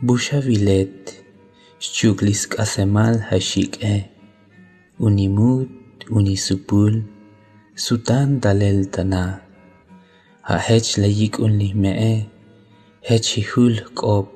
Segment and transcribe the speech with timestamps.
[0.00, 1.24] Bușavilet,
[1.78, 4.10] șciuglisk asemal hașic e,
[4.96, 5.70] unimut,
[6.08, 7.04] unisupul,
[7.74, 9.42] sutan dalel tana,
[10.40, 12.26] ha hech laik unlihme e,
[13.00, 14.28] hech hul qop,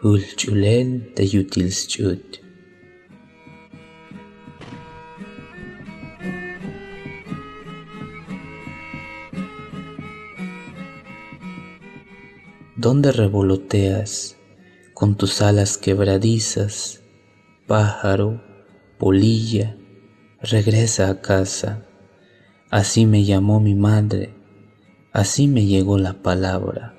[0.00, 2.40] hul chulel de yutil schut.
[12.76, 14.33] ¿Dónde revoloteas?
[15.04, 17.02] Con tus alas quebradizas,
[17.66, 18.42] pájaro,
[18.98, 19.76] polilla,
[20.40, 21.86] regresa a casa.
[22.70, 24.32] Así me llamó mi madre,
[25.12, 26.94] así me llegó la palabra.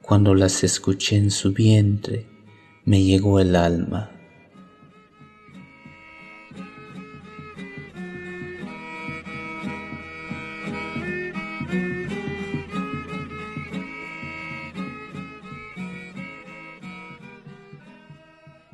[0.00, 2.28] Cuando las escuché en su vientre,
[2.84, 4.12] me llegó el alma.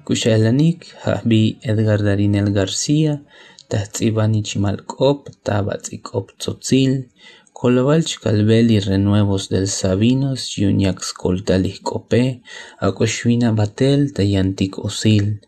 [0.07, 3.25] Kushalanik Habi Edgar Darinel García,
[3.67, 7.09] Tahtzibani Chimalcop, Tabatzicop Tzotzil,
[7.53, 12.41] Colovalch Calveli Renuevos del Sabinos, Yuñax Coltalis Copé,
[12.78, 15.41] Akoshvina Batel, Tayantic Osil.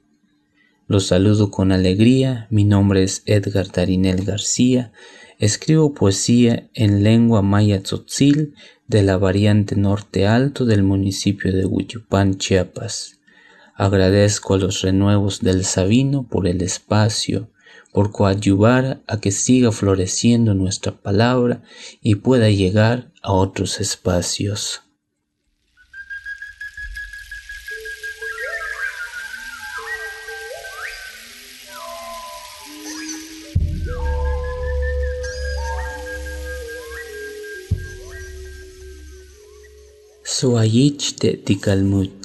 [0.89, 4.91] Los saludo con alegría, mi nombre es Edgar Darinel García,
[5.39, 8.55] escribo poesía en lengua maya tzotzil
[8.89, 13.18] de la variante norte alto del municipio de Huichupán, Chiapas.
[13.81, 17.49] Agradezco a los renuevos del Sabino por el espacio,
[17.93, 21.63] por coadyuvar a que siga floreciendo nuestra palabra
[22.03, 24.83] y pueda llegar a otros espacios.
[40.25, 42.18] Suayich te tikalmut.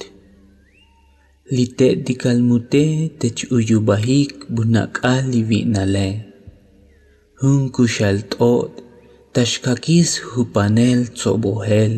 [1.56, 2.86] lite dikal mute
[3.20, 6.14] tech uyu bahik bunak Lite'tikalmute tech'uyubahik bunak'aj liwinalej.
[7.40, 8.72] Jun kuxalt'o't
[9.34, 11.94] taxkakis jupanel tsobohel,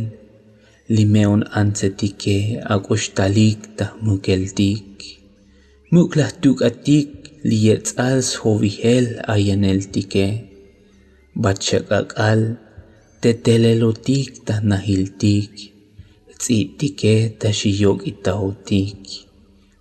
[0.94, 2.38] limeon ansetike
[2.74, 4.88] agostalik ta mukeltik.
[5.92, 7.08] Muklah tuk atik
[7.48, 10.28] liyets al antzetikej ayanel tike.
[10.30, 10.34] Muklajtuk'atik al, sjowijel ayaneltikej,
[11.42, 12.40] batxak'ak'al
[13.22, 15.52] tetelelotij tajnajiltik,
[16.38, 19.25] tz'i'tikej taxiyok'itajotik.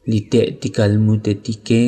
[0.06, 1.84] Lite'ti kalmutetike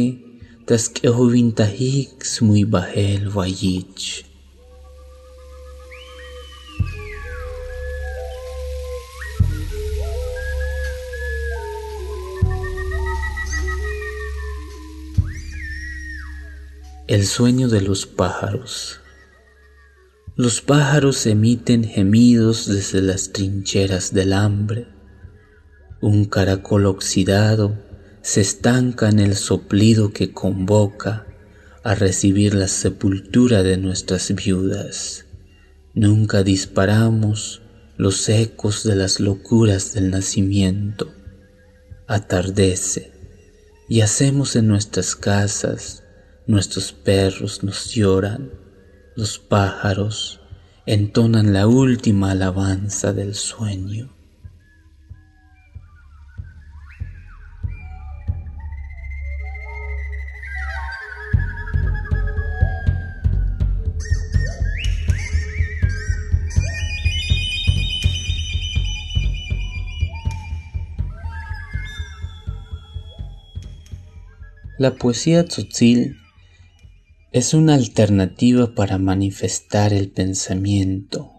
[0.65, 4.25] tas k'ejovintajik smuy bahel vayich.
[17.05, 18.99] El sueño de los pájaros.
[20.35, 24.87] Los pájaros emiten gemidos desde las trincheras del hambre.
[26.01, 27.86] Un caracol oxidado
[28.27, 31.25] se estanca en el soplido que convoca
[31.81, 35.27] a recibir la sepultura de nuestras viudas.
[35.93, 37.61] Nunca disparamos
[37.95, 41.09] los ecos de las locuras del nacimiento.
[42.05, 43.13] Atardece
[43.87, 46.03] y hacemos en nuestras casas,
[46.47, 48.51] nuestros perros nos lloran,
[49.15, 50.41] los pájaros
[50.85, 54.16] entonan la última alabanza del sueño.
[74.79, 76.17] La poesía tzotzil
[77.31, 81.31] es una alternativa para manifestar el pensamiento,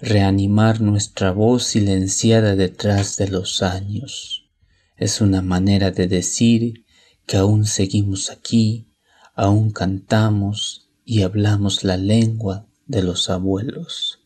[0.00, 4.50] reanimar nuestra voz silenciada detrás de los años.
[4.96, 6.84] Es una manera de decir
[7.24, 8.88] que aún seguimos aquí,
[9.36, 14.25] aún cantamos y hablamos la lengua de los abuelos.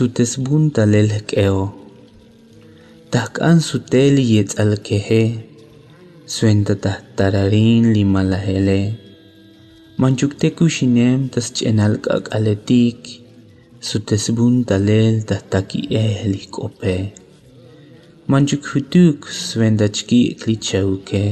[0.00, 1.62] sutes bunta lel keo.
[3.12, 5.24] Tak an sutel yet al kehe,
[6.34, 8.82] suenta tah tararin li malahele.
[10.00, 13.00] Manchuk te kushinem tas chenal kak aletik,
[13.88, 16.96] sutes bunta lel tah taki eh li kope.
[18.30, 19.18] Manchuk hutuk
[19.48, 21.26] suenta chki ikli chauke,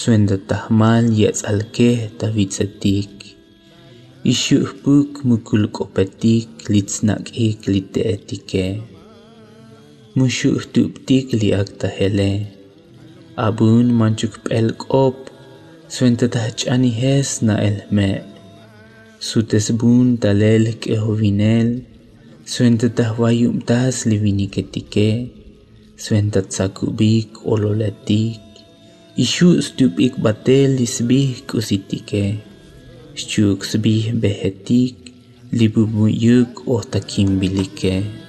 [0.00, 3.13] suenta tah mal yet al keh tavitsetik.
[4.24, 8.80] Isu buk mukul kopeti klitsnak e klite etike.
[10.16, 12.48] Mushuh tupti kliak tahele.
[13.36, 15.28] Abun manchuk pelk op,
[15.92, 18.24] swentatach anihes na elme.
[19.20, 21.84] Sutes bun talel ke hovinel,
[22.48, 25.10] swentatah wayum tas livini ketike,
[26.00, 26.48] swentat
[27.52, 28.40] ololatik.
[29.20, 32.53] Isu ishuh stupik batel disbih kusitike.
[33.14, 35.14] Sbih behetik
[35.52, 38.24] libubuyuk otakimbilike.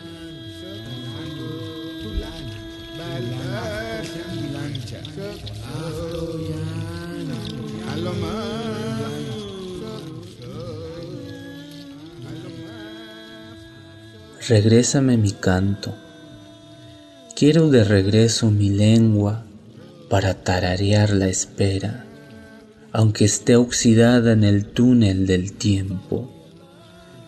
[14.48, 15.96] Regrésame mi canto.
[17.36, 19.44] Quiero de regreso mi lengua
[20.08, 22.06] para tararear la espera,
[22.98, 26.32] aunque esté oxidada en el túnel del tiempo.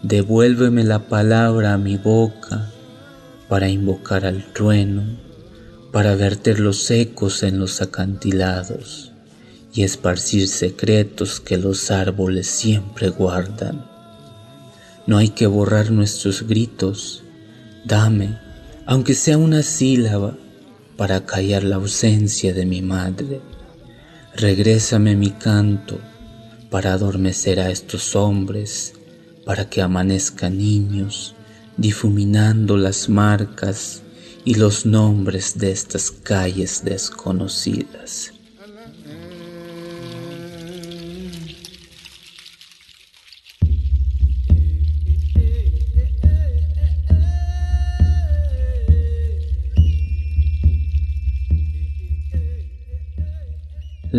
[0.02, 2.72] Devuélveme la palabra a mi boca
[3.50, 5.04] para invocar al trueno,
[5.92, 9.12] para verter los ecos en los acantilados
[9.74, 13.86] y esparcir secretos que los árboles siempre guardan.
[15.06, 17.24] No hay que borrar nuestros gritos.
[17.84, 18.38] Dame,
[18.86, 20.38] aunque sea una sílaba,
[20.96, 23.42] para callar la ausencia de mi madre.
[24.40, 26.00] Regrésame mi canto
[26.70, 28.94] para adormecer a estos hombres,
[29.44, 31.34] para que amanezcan niños,
[31.76, 34.04] difuminando las marcas
[34.46, 38.37] y los nombres de estas calles desconocidas.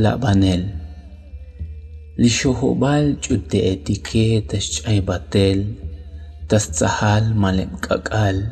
[0.03, 0.79] labanel.
[2.19, 5.75] لشهوبال جد اتيكي تشعي باتل
[6.49, 8.49] تستحال مالم كاكال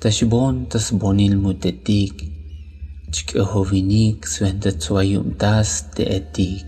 [0.00, 2.24] تشبون تسبوني المدتيك
[3.12, 6.66] تشكهوفينيك سوهنت سويوم تاس تأتيك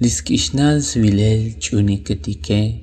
[0.00, 2.78] لسكشنال سويلل تشونيكتيكي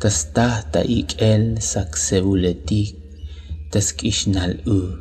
[0.00, 2.96] تستاه تايك ال ساكسولتيك
[3.72, 4.98] تسكشنال اوه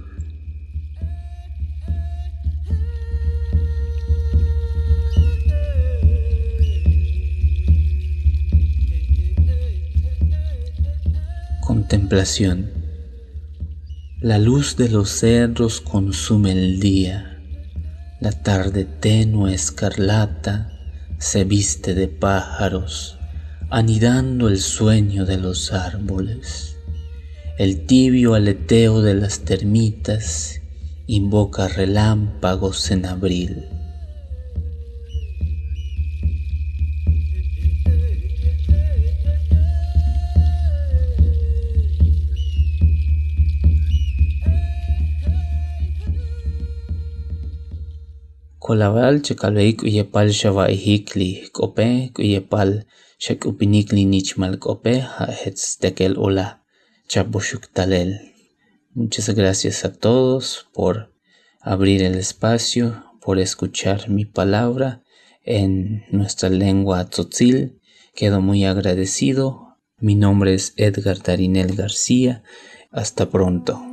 [11.94, 12.72] Contemplación.
[14.20, 17.40] La luz de los cerros consume el día.
[18.20, 20.72] La tarde tenue escarlata
[21.20, 23.20] se viste de pájaros,
[23.70, 26.78] anidando el sueño de los árboles.
[27.60, 30.62] El tibio aleteo de las termitas
[31.06, 33.68] invoca relámpagos en abril.
[48.74, 51.88] Kolabal chkalveik uyepal xawa'ijikli k'ope
[52.18, 52.72] uyepal
[53.26, 56.48] xak'upinikli nichmal k'ope ja'etz tekel ola
[57.12, 58.12] chapoxuktalel.
[58.98, 61.14] Muchas gracias a todos por
[61.62, 62.86] abrir el espacio,
[63.22, 65.04] por escuchar mi palabra
[65.46, 67.80] en nuestra lengua tzotzil.
[68.16, 69.78] Quedo muy agradecido.
[70.00, 72.42] Mi nombre es Edgar Tarinel García.
[72.90, 73.93] Hasta pronto.